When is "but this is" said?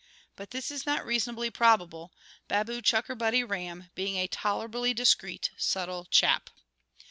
0.35-0.83